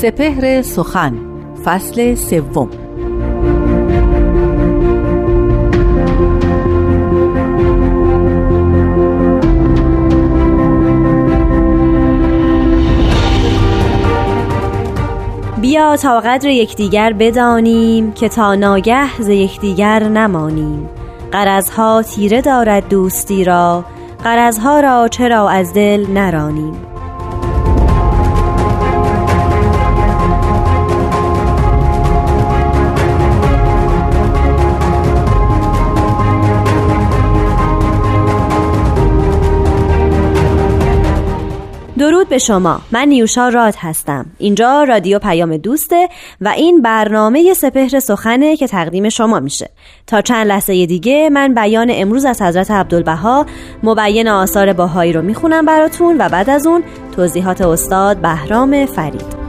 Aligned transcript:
سپهر 0.00 0.62
سخن 0.62 1.18
فصل 1.64 2.14
سوم. 2.14 2.68
بیا 15.60 15.96
تا 15.96 16.20
قدر 16.20 16.48
یکدیگر 16.48 17.12
بدانیم 17.12 18.12
که 18.12 18.28
تا 18.28 18.54
ناگه 18.54 19.20
ز 19.20 19.28
یکدیگر 19.28 20.08
نمانیم. 20.08 20.88
قرضها 21.32 22.02
تیره 22.02 22.40
دارد 22.40 22.88
دوستی 22.88 23.44
را 23.44 23.84
قرضها 24.24 24.80
را 24.80 25.08
چرا 25.08 25.48
از 25.48 25.72
دل 25.72 26.06
نرانیم. 26.10 26.89
درود 42.10 42.28
به 42.28 42.38
شما. 42.38 42.80
من 42.90 43.08
نیوشا 43.08 43.48
راد 43.48 43.74
هستم. 43.78 44.26
اینجا 44.38 44.82
رادیو 44.82 45.18
پیام 45.18 45.56
دوسته 45.56 46.08
و 46.40 46.48
این 46.48 46.82
برنامه 46.82 47.54
سپهر 47.54 48.00
سخنه 48.00 48.56
که 48.56 48.66
تقدیم 48.66 49.08
شما 49.08 49.40
میشه. 49.40 49.70
تا 50.06 50.20
چند 50.20 50.46
لحظه 50.46 50.86
دیگه 50.86 51.30
من 51.32 51.54
بیان 51.54 51.88
امروز 51.90 52.24
از 52.24 52.42
حضرت 52.42 52.70
عبدالبها 52.70 53.46
مبین 53.82 54.28
آثار 54.28 54.72
باهایی 54.72 55.12
رو 55.12 55.22
می‌خونم 55.22 55.66
براتون 55.66 56.16
و 56.18 56.28
بعد 56.28 56.50
از 56.50 56.66
اون 56.66 56.82
توضیحات 57.16 57.60
استاد 57.60 58.16
بهرام 58.16 58.86
فرید. 58.86 59.39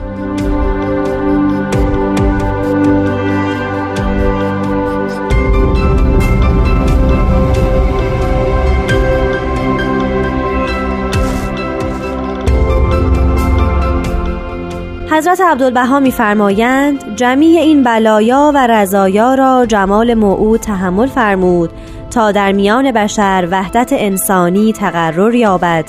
حضرت 15.12 15.40
عبدالبها 15.40 16.00
میفرمایند 16.00 17.16
جمیع 17.16 17.60
این 17.60 17.82
بلایا 17.82 18.52
و 18.54 18.66
رضایا 18.66 19.34
را 19.34 19.66
جمال 19.66 20.14
موعود 20.14 20.60
تحمل 20.60 21.06
فرمود 21.06 21.70
تا 22.10 22.32
در 22.32 22.52
میان 22.52 22.92
بشر 22.92 23.48
وحدت 23.50 23.92
انسانی 23.92 24.72
تقرر 24.72 25.34
یابد 25.34 25.84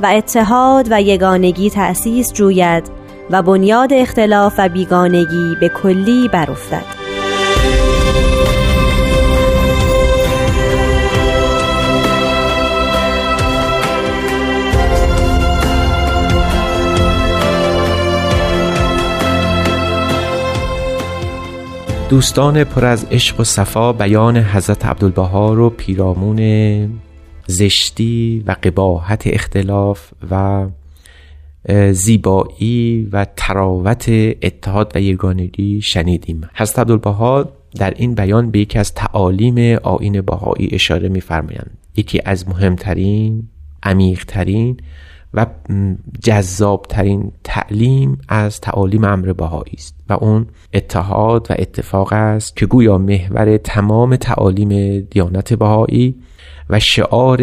و 0.00 0.06
اتحاد 0.06 0.88
و 0.90 1.02
یگانگی 1.02 1.70
تأسیس 1.70 2.32
جوید 2.32 2.90
و 3.30 3.42
بنیاد 3.42 3.92
اختلاف 3.92 4.54
و 4.58 4.68
بیگانگی 4.68 5.56
به 5.60 5.68
کلی 5.68 6.28
برافتد. 6.28 7.01
دوستان 22.12 22.64
پر 22.64 22.84
از 22.84 23.06
عشق 23.10 23.40
و 23.40 23.44
صفا 23.44 23.92
بیان 23.92 24.36
حضرت 24.36 24.86
عبدالبها 24.86 25.54
رو 25.54 25.70
پیرامون 25.70 26.40
زشتی 27.46 28.44
و 28.46 28.56
قباحت 28.62 29.22
اختلاف 29.26 30.12
و 30.30 30.66
زیبایی 31.92 33.08
و 33.12 33.26
تراوت 33.36 34.08
اتحاد 34.42 34.92
و 34.94 35.00
یگانگی 35.00 35.80
شنیدیم. 35.80 36.48
حضرت 36.54 36.78
عبدالبها 36.78 37.48
در 37.74 37.94
این 37.96 38.14
بیان 38.14 38.50
به 38.50 38.58
یکی 38.58 38.78
از 38.78 38.94
تعالیم 38.94 39.78
آین 39.82 40.20
بهایی 40.20 40.68
اشاره 40.72 41.08
میفرمایند. 41.08 41.78
یکی 41.96 42.20
از 42.24 42.48
مهمترین 42.48 43.48
عمیقترین 43.82 44.76
و 45.34 45.46
جذابترین 46.22 47.32
تعلیم 47.44 48.18
از 48.28 48.60
تعالیم 48.60 49.04
امر 49.04 49.32
بهایی 49.32 49.74
است. 49.74 49.94
و 50.08 50.12
اون 50.12 50.46
اتحاد 50.74 51.46
و 51.50 51.54
اتفاق 51.58 52.12
است 52.12 52.56
که 52.56 52.66
گویا 52.66 52.98
محور 52.98 53.56
تمام 53.56 54.16
تعالیم 54.16 55.00
دیانت 55.00 55.54
بهایی 55.54 56.14
و 56.70 56.80
شعار 56.80 57.42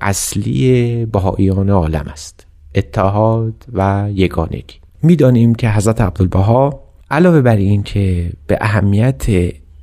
اصلی 0.00 1.06
بهاییان 1.06 1.70
عالم 1.70 2.06
است. 2.12 2.46
اتحاد 2.74 3.54
و 3.72 4.08
یگانگی. 4.14 4.80
می‌دانیم 5.02 5.54
که 5.54 5.70
حضرت 5.70 6.00
عبدالبها 6.00 6.80
علاوه 7.10 7.40
بر 7.40 7.56
این 7.56 7.82
که 7.82 8.32
به 8.46 8.58
اهمیت 8.60 9.26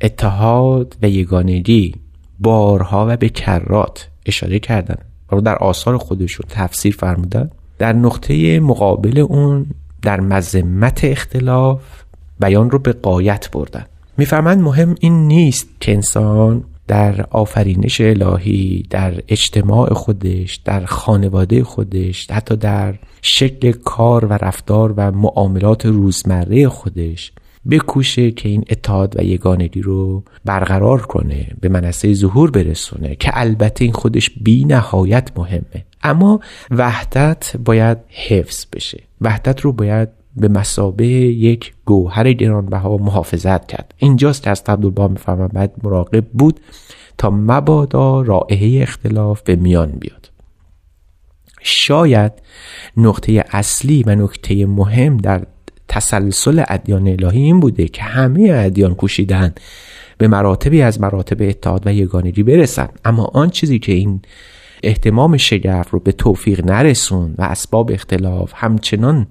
اتحاد 0.01 0.95
و 1.01 1.09
یگانگی 1.09 1.95
بارها 2.39 3.05
و 3.09 3.17
به 3.17 3.29
کرات 3.29 4.09
اشاره 4.25 4.59
کردند 4.59 5.10
در 5.39 5.55
آثار 5.55 5.97
خودشون 5.97 6.45
تفسیر 6.49 6.95
فرمودن. 6.95 7.49
در 7.77 7.93
نقطه 7.93 8.59
مقابل 8.59 9.19
اون 9.19 9.65
در 10.01 10.19
مذمت 10.19 10.99
اختلاف 11.03 11.81
بیان 12.39 12.71
رو 12.71 12.79
به 12.79 12.93
قایت 12.93 13.51
بردن. 13.51 13.85
میفرمند 14.17 14.61
مهم 14.61 14.95
این 14.99 15.27
نیست 15.27 15.67
که 15.79 15.93
انسان 15.93 16.63
در 16.87 17.25
آفرینش 17.31 18.01
الهی 18.01 18.85
در 18.89 19.13
اجتماع 19.27 19.93
خودش 19.93 20.55
در 20.55 20.85
خانواده 20.85 21.63
خودش 21.63 22.31
حتی 22.31 22.55
در 22.55 22.95
شکل 23.21 23.71
کار 23.71 24.25
و 24.25 24.33
رفتار 24.33 24.93
و 24.97 25.11
معاملات 25.11 25.85
روزمره 25.85 26.69
خودش 26.69 27.31
بکوشه 27.69 28.31
که 28.31 28.49
این 28.49 28.63
اتحاد 28.69 29.19
و 29.19 29.23
یگانگی 29.23 29.81
رو 29.81 30.23
برقرار 30.45 31.01
کنه 31.01 31.47
به 31.61 31.69
منصه 31.69 32.13
ظهور 32.13 32.51
برسونه 32.51 33.15
که 33.15 33.31
البته 33.33 33.83
این 33.85 33.93
خودش 33.93 34.29
بی 34.29 34.65
نهایت 34.65 35.29
مهمه. 35.37 35.85
اما 36.03 36.39
وحدت 36.71 37.57
باید 37.57 37.97
حفظ 38.07 38.65
بشه. 38.73 39.03
وحدت 39.21 39.61
رو 39.61 39.73
باید 39.73 40.09
به 40.35 40.47
مسابه 40.47 41.05
یک 41.05 41.73
گوهر 41.85 42.33
گرانبها 42.33 42.97
محافظت 42.97 43.67
کرد. 43.67 43.93
اینجاست 43.97 44.43
که 44.43 44.49
از 44.49 44.63
عبدالبها 44.67 45.07
می‌فهمم 45.07 45.47
باید 45.47 45.71
مراقب 45.83 46.25
بود 46.25 46.59
تا 47.17 47.29
مبادا 47.29 48.21
رائحه 48.21 48.81
اختلاف 48.81 49.41
به 49.41 49.55
میان 49.55 49.91
بیاد. 49.91 50.31
شاید 51.61 52.31
نقطه 52.97 53.45
اصلی 53.51 54.03
و 54.07 54.15
نکته 54.15 54.65
مهم 54.65 55.17
در 55.17 55.45
تسلسل 55.91 56.63
ادیان 56.67 57.07
الهی 57.07 57.41
این 57.41 57.59
بوده 57.59 57.87
که 57.87 58.03
همه 58.03 58.51
ادیان 58.53 58.95
کوشیدن 58.95 59.53
به 60.17 60.27
مراتبی 60.27 60.81
از 60.81 61.01
مراتب 61.01 61.41
اتحاد 61.41 61.87
و 61.87 61.93
یگانگی 61.93 62.43
برسن. 62.43 62.89
اما 63.05 63.23
آن 63.33 63.49
چیزی 63.49 63.79
که 63.79 63.91
این 63.91 64.21
احتمام 64.83 65.37
شگرف 65.37 65.89
رو 65.89 65.99
به 65.99 66.11
توفیق 66.11 66.65
نرسون 66.65 67.35
و 67.37 67.41
اسباب 67.43 67.91
اختلاف 67.91 68.51
همچنان 68.55 69.27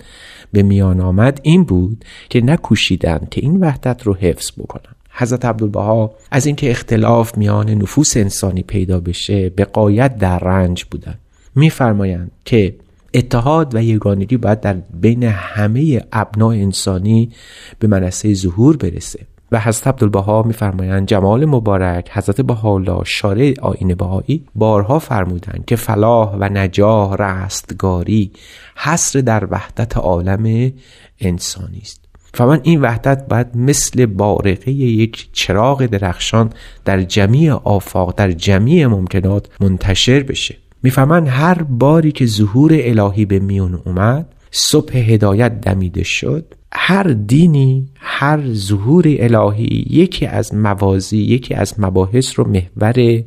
به 0.52 0.62
میان 0.62 1.00
آمد 1.00 1.40
این 1.42 1.64
بود 1.64 2.04
که 2.28 2.44
نکوشیدن 2.44 3.20
که 3.30 3.40
این 3.40 3.60
وحدت 3.60 4.02
رو 4.02 4.14
حفظ 4.14 4.50
بکنن. 4.58 4.94
حضرت 5.10 5.44
عبدالبها 5.44 6.14
از 6.30 6.46
اینکه 6.46 6.70
اختلاف 6.70 7.38
میان 7.38 7.70
نفوس 7.70 8.16
انسانی 8.16 8.62
پیدا 8.62 9.00
بشه 9.00 9.50
به 9.50 9.64
قایت 9.64 10.18
در 10.18 10.38
رنج 10.38 10.84
بودن. 10.84 11.14
میفرمایند 11.54 12.30
که 12.44 12.74
اتحاد 13.14 13.74
و 13.74 13.82
یگانگی 13.82 14.36
باید 14.36 14.60
در 14.60 14.76
بین 15.00 15.22
همه 15.22 16.02
ابناع 16.12 16.48
انسانی 16.48 17.30
به 17.78 17.88
منصه 17.88 18.34
ظهور 18.34 18.76
برسه. 18.76 19.26
و 19.52 19.60
حضرت 19.60 19.86
عبدالبها 19.86 20.42
میفرمایند 20.42 21.08
جمال 21.08 21.44
مبارک 21.44 22.10
حضرت 22.12 22.40
بهاءالله 22.40 23.04
شارع 23.04 23.54
آین 23.62 23.94
بهایی 23.94 24.44
بارها 24.54 24.98
فرمودند 24.98 25.64
که 25.66 25.76
فلاح 25.76 26.36
و 26.40 26.48
نجاح 26.48 27.14
رستگاری 27.14 28.30
حصر 28.76 29.20
در 29.20 29.48
وحدت 29.50 29.96
عالم 29.96 30.72
انسانی 31.20 31.78
است. 31.82 32.00
فمن 32.34 32.60
این 32.62 32.80
وحدت 32.80 33.28
باید 33.28 33.56
مثل 33.56 34.06
بارقه 34.06 34.70
یک 34.70 35.28
چراغ 35.32 35.86
درخشان 35.86 36.50
در 36.84 37.02
جمیع 37.02 37.52
آفاق 37.52 38.14
در 38.16 38.32
جمیع 38.32 38.86
ممکنات 38.86 39.48
منتشر 39.60 40.22
بشه. 40.22 40.56
می‌فهمن 40.82 41.26
هر 41.26 41.62
باری 41.62 42.12
که 42.12 42.26
ظهور 42.26 42.70
الهی 42.74 43.24
به 43.24 43.38
میون 43.38 43.82
اومد 43.84 44.34
صبح 44.50 44.96
هدایت 44.96 45.60
دمیده 45.60 46.02
شد. 46.02 46.54
هر 46.72 47.02
دینی 47.02 47.88
هر 47.96 48.52
ظهور 48.52 49.04
الهی 49.08 49.86
یکی 49.90 50.26
از 50.26 50.54
موازی 50.54 51.18
یکی 51.18 51.54
از 51.54 51.74
مباحث 51.80 52.38
رو 52.38 52.48
محور 52.48 53.22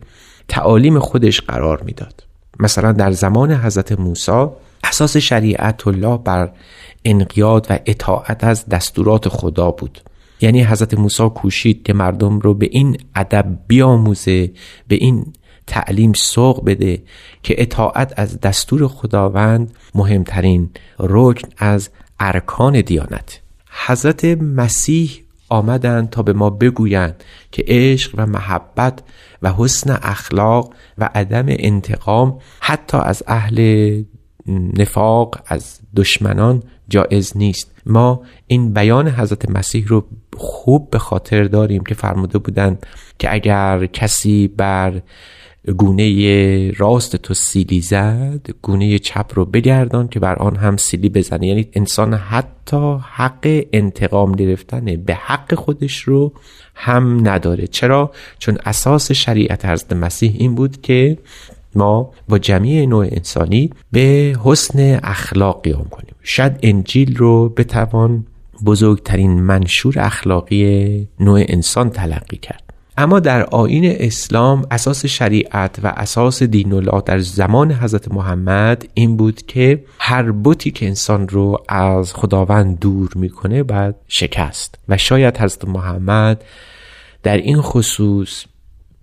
تعالیم 0.48 1.00
خودش 1.00 1.42
قرار 1.42 1.84
می‌داد. 1.84 2.24
مثلا 2.60 2.92
در 2.92 3.12
زمان 3.12 3.52
حضرت 3.52 3.92
موسی 3.92 4.46
اساس 4.84 5.18
شریعت 5.18 5.88
الله 5.88 6.18
بر 6.18 6.52
انقیاد 7.06 7.68
و 7.70 7.80
اطاعت 7.86 8.44
از 8.44 8.66
دستورات 8.70 9.30
خدا 9.30 9.72
بود. 9.72 10.02
یعنی 10.42 10.64
حضرت 10.64 10.94
موسی 10.94 11.30
کوشید 11.36 11.84
که 11.84 11.94
مردم 11.94 12.40
رو 12.40 12.54
به 12.54 12.70
این 12.72 12.98
ادب 13.16 13.46
بیاموزه 13.68 14.52
به 14.88 14.96
این 14.96 15.34
تعلیم 15.68 16.14
سوق 16.14 16.66
بده 16.66 17.04
که 17.44 17.56
اطاعت 17.58 18.14
از 18.16 18.42
دستور 18.42 18.88
خداوند 18.88 19.76
مهمترین 19.96 20.70
رکن 21.00 21.50
از 21.58 21.90
ارکان 22.20 22.82
دیانت. 22.82 23.42
حضرت 23.86 24.26
مسیح 24.42 25.24
آمدند 25.50 26.10
تا 26.10 26.22
به 26.22 26.34
ما 26.34 26.50
بگویند 26.50 27.24
که 27.52 27.64
عشق 27.68 28.12
و 28.18 28.26
محبت 28.26 29.00
و 29.42 29.54
حسن 29.54 30.00
اخلاق 30.02 30.74
و 30.98 31.10
عدم 31.16 31.46
انتقام 31.48 32.40
حتی 32.60 32.98
از 32.98 33.24
اهل 33.28 34.04
نفاق 34.78 35.42
از 35.46 35.80
دشمنان 35.96 36.64
جایز 36.90 37.38
نیست. 37.38 37.72
ما 37.86 38.22
این 38.48 38.74
بیان 38.74 39.08
حضرت 39.08 39.50
مسیح 39.50 39.88
رو 39.88 40.06
خوب 40.38 40.90
به 40.90 41.00
خاطر 41.00 41.44
داریم 41.44 41.84
که 41.84 41.96
فرموده 41.96 42.38
بودند 42.38 42.86
که 43.20 43.34
اگر 43.34 43.86
کسی 43.86 44.48
بر 44.48 45.02
گونه 45.72 46.72
راست 46.72 47.16
تو 47.16 47.34
سیلی 47.34 47.82
زد 47.82 48.50
گونه 48.62 49.00
چپ 49.00 49.32
رو 49.34 49.46
بگردان 49.46 50.08
که 50.08 50.20
بر 50.20 50.36
آن 50.36 50.56
هم 50.56 50.78
سیلی 50.78 51.10
بزنه. 51.10 51.48
یعنی 51.48 51.68
انسان 51.74 52.14
حتی 52.14 52.98
حق 53.12 53.64
انتقام 53.74 54.32
گرفتن 54.32 54.86
به 54.96 55.16
حق 55.16 55.56
خودش 55.56 56.00
رو 56.00 56.34
هم 56.76 57.28
نداره. 57.30 57.68
چرا؟ 57.68 58.12
چون 58.40 58.58
اساس 58.66 59.12
شریعت 59.12 59.66
حضرت 59.66 59.94
مسیح 59.94 60.36
این 60.38 60.56
بود 60.56 60.82
که 60.82 61.18
ما 61.76 62.12
با 62.30 62.40
جمعی 62.40 62.88
نوع 62.88 63.08
انسانی 63.12 63.70
به 63.92 64.38
حسن 64.44 65.00
اخلاق 65.04 65.64
قیام 65.64 65.88
کنیم. 65.92 66.16
شاید 66.24 66.60
انجیل 66.64 67.16
رو 67.16 67.50
بتوان 67.50 68.26
بزرگترین 68.66 69.42
منشور 69.42 70.00
اخلاقی 70.00 71.08
نوع 71.20 71.44
انسان 71.48 71.90
تلقی 71.90 72.38
کرد. 72.38 72.63
اما 72.98 73.20
در 73.20 73.44
آین 73.44 73.86
اسلام 73.86 74.68
اساس 74.72 75.06
شریعت 75.06 75.80
و 75.84 75.88
اساس 75.88 76.44
دین 76.44 76.74
الله 76.74 77.02
در 77.06 77.20
زمان 77.20 77.72
حضرت 77.72 78.12
محمد 78.12 78.88
این 78.94 79.18
بود 79.18 79.42
که 79.42 79.84
هر 80.00 80.32
بوتی 80.32 80.72
که 80.72 80.86
انسان 80.86 81.28
رو 81.28 81.64
از 81.70 82.14
خداوند 82.14 82.80
دور 82.80 83.10
می‌کنه 83.16 83.64
باید 83.64 83.96
شکست. 84.08 84.80
و 84.90 84.98
شاید 84.98 85.38
حضرت 85.38 85.66
محمد 85.66 86.44
در 87.24 87.38
این 87.38 87.62
خصوص 87.62 88.46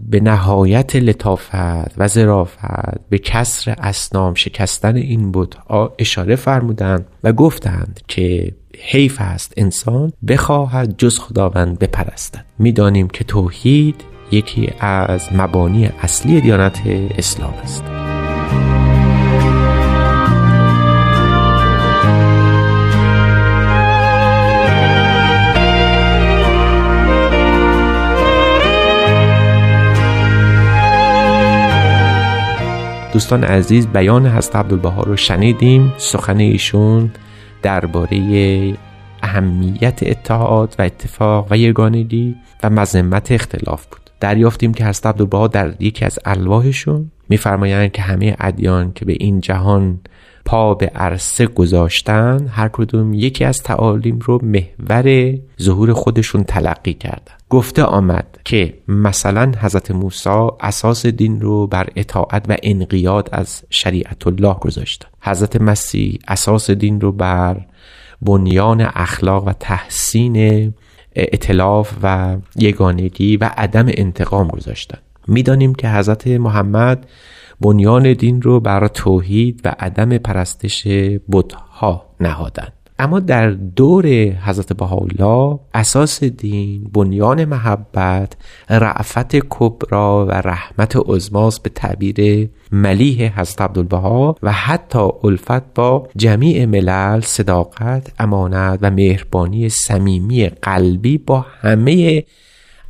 به 0.00 0.20
نهایت 0.20 0.96
لطافت 0.96 1.98
و 1.98 2.08
ظرافت 2.08 2.58
به 3.08 3.18
کسر 3.18 3.74
اسنام 3.78 4.34
شکستن 4.34 4.96
این 4.96 5.32
بتها 5.32 5.94
اشاره 5.98 6.36
فرمودند 6.36 7.06
و 7.24 7.32
گفتند 7.32 8.00
که 8.08 8.52
حیف 8.82 9.20
است 9.20 9.54
انسان 9.56 10.12
بخواهد 10.28 10.94
جز 10.98 11.18
خداوند 11.18 11.78
بپرستد. 11.78 12.44
می‌دانیم 12.58 13.08
که 13.08 13.24
توحید 13.24 14.04
یکی 14.30 14.68
از 14.80 15.28
مبانی 15.32 15.86
اصلی 15.86 16.40
دیانت 16.40 16.80
اسلام 17.18 17.54
است. 17.62 17.84
دوستان 33.12 33.44
عزیز 33.44 33.86
بیان 33.86 34.26
حضرت 34.26 34.56
عبدالبها 34.56 35.02
رو 35.02 35.16
شنیدیم. 35.16 35.92
سخن 35.96 36.38
ایشون 36.38 37.10
درباره 37.62 38.74
اهمیت 39.22 39.98
اتحاد 40.02 40.74
و 40.78 40.82
اتفاق 40.82 41.46
و 41.50 41.58
یگانگی 41.58 42.36
و 42.62 42.70
مذمت 42.70 43.32
اختلاف 43.32 43.86
بود. 43.86 44.10
دریافتیم 44.20 44.74
که 44.74 44.84
حضرت 44.84 45.06
عبدالبها 45.06 45.48
در 45.48 45.82
یکی 45.82 46.04
از 46.04 46.18
الواحشون. 46.24 47.10
میفرمایند 47.28 47.92
که 47.92 48.02
همه 48.02 48.36
ادیان 48.40 48.92
که 48.92 49.04
به 49.04 49.16
این 49.20 49.40
جهان 49.40 50.00
پا 50.44 50.74
به 50.74 50.86
عرصه 50.86 51.46
گذاشتن 51.46 52.46
هر 52.46 52.68
کدوم 52.68 53.14
یکی 53.14 53.44
از 53.44 53.62
تعالیم 53.62 54.18
رو 54.18 54.40
محور 54.42 55.34
ظهور 55.62 55.92
خودشون 55.92 56.44
تلقی 56.44 56.94
کردن. 56.94 57.39
گفته 57.50 57.82
آمد 57.82 58.38
که 58.44 58.74
مثلا 58.88 59.52
حضرت 59.60 59.90
موسی 59.90 60.48
اساس 60.60 61.06
دین 61.06 61.40
رو 61.40 61.66
بر 61.66 61.88
اطاعت 61.96 62.44
و 62.48 62.56
انقیاد 62.62 63.28
از 63.32 63.62
شریعت 63.70 64.26
الله 64.26 64.54
گذاشتن 64.54 65.08
حضرت 65.20 65.60
مسیح 65.60 66.18
اساس 66.28 66.70
دین 66.70 67.00
رو 67.00 67.12
بر 67.12 67.66
بنیان 68.22 68.80
اخلاق 68.94 69.48
و 69.48 69.52
تحسین 69.52 70.74
اطلاف 71.16 71.92
و 72.02 72.36
یگانگی 72.56 73.36
و 73.36 73.50
عدم 73.56 73.86
انتقام 73.88 74.48
گذاشتن. 74.48 74.98
می‌دانیم 75.28 75.74
که 75.74 75.88
حضرت 75.88 76.26
محمد 76.26 77.06
بنیان 77.60 78.12
دین 78.12 78.42
رو 78.42 78.60
بر 78.60 78.88
توحید 78.88 79.60
و 79.64 79.74
عدم 79.78 80.18
پرستش 80.18 80.86
بتها 81.30 82.06
نهادند 82.20 82.79
اما 83.00 83.20
در 83.20 83.50
دور 83.50 84.06
حضرت 84.44 84.72
بهاءالله 84.72 85.60
اساس 85.74 86.24
دین 86.24 86.84
بنیان 86.84 87.44
محبت 87.44 88.36
رعفت 88.70 89.36
کبرا 89.36 90.26
و 90.26 90.32
رحمت 90.32 90.96
عظماست 91.06 91.62
به 91.62 91.70
تعبیر 91.70 92.48
ملیح 92.72 93.40
حضرت 93.40 93.60
عبدالبها 93.60 94.36
و 94.42 94.52
حتی 94.52 95.08
الفت 95.24 95.74
با 95.74 96.08
جمیع 96.16 96.64
ملل 96.64 97.20
صداقت 97.20 98.12
امانت 98.18 98.78
و 98.82 98.90
مهربانی 98.90 99.68
صمیمی 99.68 100.46
قلبی 100.48 101.18
با 101.18 101.46
همه 101.60 102.24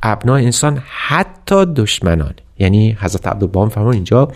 ابنای 0.03 0.45
انسان 0.45 0.83
حتی 0.85 1.65
دشمنان. 1.65 2.33
یعنی 2.61 2.97
حضرت 2.99 3.27
عبدالبها 3.27 3.69
فرمان 3.69 3.93
اینجا 3.93 4.27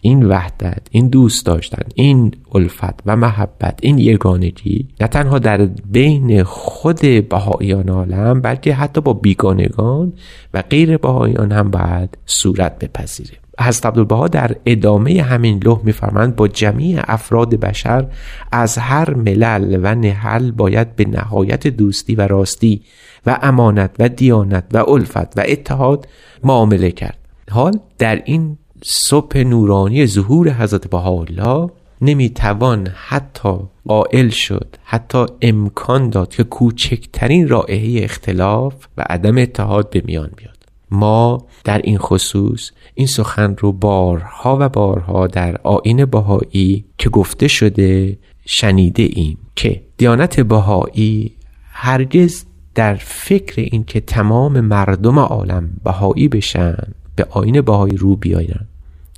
این 0.00 0.26
وحدت 0.26 0.86
این 0.90 1.08
دوست 1.08 1.46
داشتن 1.46 1.82
این 1.94 2.34
الفت 2.54 3.02
و 3.06 3.16
محبت 3.16 3.78
این 3.82 3.98
یگانگی 3.98 4.88
نه 5.00 5.06
تنها 5.06 5.38
در 5.38 5.66
بین 5.66 6.42
خود 6.42 7.00
بهاییان 7.28 7.88
عالم 7.88 8.40
بلکه 8.40 8.74
حتی 8.74 9.00
با 9.00 9.12
بیگانگان 9.12 10.12
و 10.54 10.62
غیر 10.62 10.96
بهاییان 10.96 11.52
هم 11.52 11.70
باید 11.70 12.18
صورت 12.26 12.78
بپذیره. 12.78 13.38
حضرت 13.60 13.86
عبدالبها 13.86 14.28
در 14.28 14.56
ادامه 14.66 15.22
همین 15.22 15.60
لوح 15.64 15.80
میفرمند 15.84 16.36
با 16.36 16.48
جمیع 16.48 17.00
افراد 17.04 17.54
بشر 17.54 18.06
از 18.52 18.78
هر 18.78 19.14
ملل 19.14 19.80
و 19.82 19.94
نهل 19.94 20.50
باید 20.50 20.96
به 20.96 21.04
نهایت 21.04 21.66
دوستی 21.66 22.14
و 22.14 22.20
راستی 22.20 22.82
و 23.26 23.38
امانت 23.42 23.90
و 23.98 24.08
دیانت 24.08 24.64
و 24.72 24.90
الفت 24.90 25.38
و 25.38 25.42
اتحاد 25.46 26.08
معامله 26.44 26.90
کرد. 26.90 27.27
حال 27.50 27.78
در 27.98 28.22
این 28.24 28.58
صبح 28.82 29.38
نورانی 29.38 30.06
ظهور 30.06 30.50
حضرت 30.50 30.90
بهاءالله 30.90 31.70
نمی‌توان 32.00 32.88
حتی 32.94 33.54
قائل 33.86 34.28
شد 34.28 34.76
حتی 34.84 35.26
امکان 35.42 36.10
داد 36.10 36.28
که 36.28 36.44
کوچکترین 36.44 37.48
رائحه 37.48 38.04
اختلاف 38.04 38.74
و 38.96 39.04
عدم 39.10 39.38
اتحاد 39.38 39.90
به 39.90 40.02
میان 40.06 40.30
بیاد. 40.36 40.58
ما 40.90 41.46
در 41.64 41.78
این 41.78 41.98
خصوص 41.98 42.70
این 42.94 43.06
سخن 43.06 43.56
رو 43.58 43.72
بارها 43.72 44.56
و 44.60 44.68
بارها 44.68 45.26
در 45.26 45.56
آین 45.62 46.04
بهایی 46.04 46.84
که 46.98 47.08
گفته 47.10 47.48
شده 47.48 48.18
شنیده 48.46 49.02
ایم 49.02 49.38
که 49.56 49.82
دیانت 49.96 50.40
بهایی 50.40 51.32
هرگز 51.72 52.44
در 52.74 52.94
فکر 52.94 53.62
این 53.72 53.84
که 53.84 54.00
تمام 54.00 54.60
مردم 54.60 55.18
عالم 55.18 55.70
بهایی 55.84 56.28
بشن 56.28 56.94
به 57.18 57.26
آین 57.30 57.60
بهایی 57.60 57.96
رو 57.96 58.16
بیاین 58.16 58.54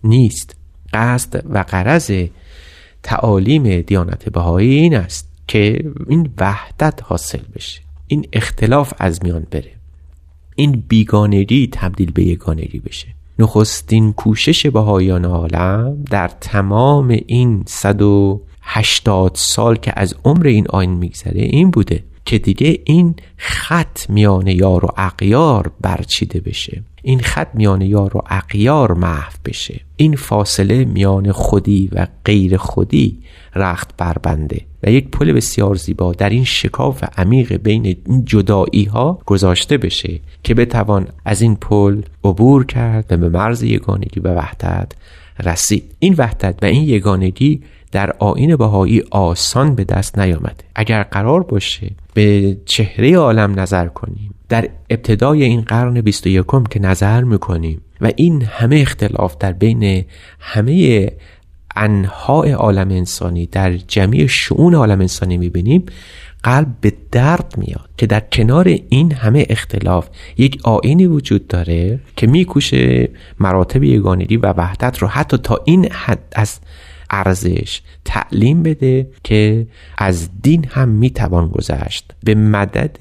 نیست. 0.04 0.56
قصد 0.92 1.44
و 1.50 1.64
قرض 1.68 2.12
تعالیم 3.02 3.80
دیانت 3.80 4.28
بهایی 4.28 4.74
این 4.74 4.96
است 4.96 5.28
که 5.48 5.84
این 6.08 6.30
وحدت 6.38 7.00
حاصل 7.02 7.40
بشه. 7.54 7.80
این 8.06 8.26
اختلاف 8.32 8.92
از 8.98 9.24
میان 9.24 9.46
بره. 9.50 9.72
این 10.56 10.84
بیگانگی 10.88 11.68
تبدیل 11.72 12.12
به 12.12 12.22
یگانگی 12.22 12.78
بشه. 12.78 13.08
نخستین 13.38 14.12
کوشش 14.12 14.66
بهایان 14.66 15.24
عالم 15.24 16.04
در 16.10 16.28
تمام 16.28 17.08
این 17.26 17.64
180 17.66 19.32
سال 19.34 19.76
که 19.76 19.92
از 19.96 20.14
عمر 20.24 20.46
این 20.46 20.66
آین 20.68 20.90
میگذره 20.90 21.40
این 21.40 21.70
بوده 21.70 22.04
که 22.24 22.38
دیگه 22.38 22.80
این 22.84 23.14
خط 23.36 24.10
میان 24.10 24.46
یار 24.46 24.84
و 24.84 24.88
اقیار 24.96 25.72
برچیده 25.80 26.40
بشه. 26.40 26.82
این 27.02 27.20
خط 27.20 27.48
میان 27.54 27.82
یار 27.82 28.16
و 28.16 28.22
اقیار 28.30 28.94
محو 28.94 29.32
بشه. 29.44 29.80
این 29.96 30.16
فاصله 30.16 30.84
میان 30.84 31.32
خودی 31.32 31.88
و 31.92 32.06
غیر 32.24 32.56
خودی 32.56 33.18
رخت 33.54 33.96
بربنده 33.96 34.60
و 34.82 34.90
یک 34.90 35.08
پل 35.08 35.32
بسیار 35.32 35.74
زیبا 35.74 36.12
در 36.12 36.30
این 36.30 36.44
شکاف 36.44 37.04
عمیق 37.16 37.56
بین 37.56 37.96
این 38.06 38.24
جدایی 38.24 38.84
ها 38.84 39.18
گذاشته 39.26 39.78
بشه 39.78 40.20
که 40.42 40.54
بتوان 40.54 41.08
از 41.24 41.42
این 41.42 41.56
پل 41.56 42.02
عبور 42.24 42.66
کرد 42.66 43.06
و 43.10 43.16
به 43.16 43.28
مرز 43.28 43.62
یگانگی 43.62 44.20
و 44.20 44.34
وحدت 44.34 44.92
رسید. 45.44 45.94
این 45.98 46.14
وحدت 46.18 46.58
و 46.62 46.66
این 46.66 46.88
یگانگی 46.88 47.62
در 47.92 48.12
آین 48.18 48.56
بهایی 48.56 49.02
آسان 49.10 49.74
به 49.74 49.84
دست 49.84 50.18
نیامده 50.18 50.64
اگر 50.74 51.02
قرار 51.02 51.42
باشه 51.42 51.90
به 52.14 52.56
چهره 52.64 53.16
عالم 53.16 53.60
نظر 53.60 53.86
کنیم 53.86 54.34
در 54.48 54.68
ابتدای 54.90 55.42
این 55.44 55.60
قرن 55.60 56.00
21 56.00 56.46
که 56.70 56.80
نظر 56.80 57.22
می‌کنیم 57.24 57.80
و 58.00 58.10
این 58.16 58.42
همه 58.42 58.76
اختلاف 58.76 59.36
در 59.38 59.52
بین 59.52 60.04
همه 60.40 61.08
انهای 61.76 62.52
عالم 62.52 62.88
انسانی 62.90 63.46
در 63.46 63.72
جمعی 63.72 64.28
شعون 64.28 64.74
عالم 64.74 65.00
انسانی 65.00 65.38
می‌بینیم 65.38 65.86
قلب 66.42 66.68
به 66.80 66.92
درد 67.12 67.54
میاد 67.56 67.90
که 67.96 68.06
در 68.06 68.20
کنار 68.20 68.68
این 68.88 69.12
همه 69.12 69.46
اختلاف 69.48 70.08
یک 70.36 70.60
آینی 70.64 71.06
وجود 71.06 71.46
داره 71.48 72.00
که 72.16 72.26
میکوشه 72.26 73.08
مراتب 73.40 73.82
یگانگی 73.82 74.36
و 74.36 74.52
وحدت 74.52 74.98
رو 74.98 75.08
حتی 75.08 75.36
تا 75.36 75.60
این 75.64 75.92
حد 75.92 76.32
از 76.32 76.58
ارزش 77.10 77.82
تعلیم 78.04 78.62
بده 78.62 79.10
که 79.24 79.66
از 79.98 80.28
دین 80.42 80.66
هم 80.70 80.88
می‌توان 80.88 81.48
گذشت. 81.48 82.12
به 82.24 82.34
مدد 82.34 82.96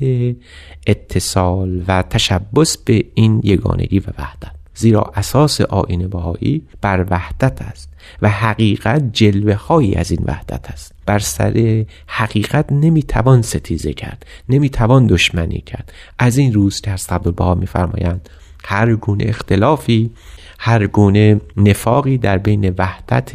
اتصال 0.88 1.84
و 1.88 2.01
تشبس 2.01 2.78
به 2.78 3.06
این 3.13 3.42
یگانگی 3.44 4.00
و 4.00 4.04
وحدت. 4.18 4.51
زیرا 4.75 5.12
اساس 5.16 5.62
آین 5.62 6.08
بهایی 6.08 6.62
بر 6.82 7.06
وحدت 7.10 7.62
است 7.62 7.89
و 8.22 8.30
حقیقت 8.30 9.13
جلوه 9.13 9.54
هایی 9.54 9.96
از 9.96 10.12
این 10.12 10.24
وحدت 10.25 10.72
است. 10.72 10.94
بر 11.06 11.20
سر 11.20 11.86
حقیقت 12.08 12.72
نمی‌توان 12.72 13.42
ستیزه 13.42 13.94
کرد 13.94 14.25
نمی‌توان 14.50 15.08
دشمنی 15.08 15.62
کرد. 15.62 15.94
از 16.20 16.38
این 16.38 16.54
روز 16.54 16.82
که 16.82 16.92
از 16.92 17.08
عبدالبها 17.10 17.56
میفرمایند 17.56 18.30
هر 18.66 18.96
گونه 18.96 19.25
اختلافی 19.28 20.12
هر 20.60 20.88
گونه 20.88 21.42
نفاقی 21.58 22.18
در 22.18 22.38
بین 22.38 22.75
وحدت 22.78 23.32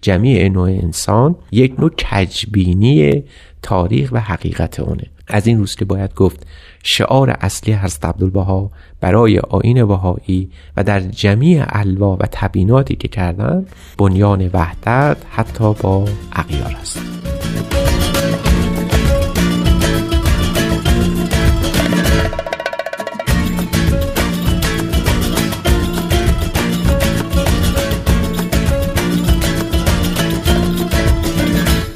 جمیع 0.00 0.48
نوع 0.48 0.68
انسان 0.68 1.36
یک 1.52 1.80
نوع 1.80 1.90
کجبینی 1.90 3.22
تاریخ 3.62 4.12
و 4.12 4.20
حقیقت 4.20 4.80
اونه. 4.80 5.06
از 5.28 5.46
این 5.46 5.58
روز 5.58 5.74
که 5.74 5.84
باید 5.84 6.14
گفت 6.14 6.46
شعار 6.82 7.30
اصلی 7.30 7.72
حضرت 7.72 8.04
عبدالبها 8.04 8.70
برای 9.00 9.38
آین 9.38 9.84
بهایی 9.84 10.50
و 10.76 10.84
در 10.84 11.00
جمیع 11.00 11.64
الوا 11.68 12.16
و 12.16 12.26
تبیناتی 12.32 12.96
که 12.96 13.08
کردن 13.08 13.66
بنیان 13.98 14.50
وحدت 14.52 15.16
حتی 15.30 15.74
با 15.82 16.04
اغیار 16.32 16.76
است. 16.80 17.41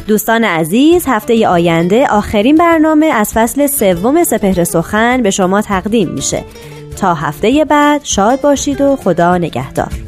دوستان 0.08 0.44
عزیز 0.44 1.04
هفته 1.06 1.48
آینده 1.48 2.06
آخرین 2.06 2.56
برنامه 2.56 3.06
از 3.06 3.32
فصل 3.34 3.66
سوم 3.66 4.25
سپهر 4.25 4.64
سخن 4.64 5.22
به 5.22 5.30
شما 5.30 5.62
تقدیم 5.62 6.08
میشه. 6.08 6.44
تا 7.00 7.14
هفته 7.14 7.64
بعد 7.64 8.04
شاد 8.04 8.40
باشید 8.40 8.80
و 8.80 8.96
خدا 8.96 9.38
نگهدار. 9.38 10.05